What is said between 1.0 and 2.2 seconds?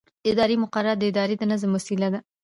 ادارې د نظم وسیله ده.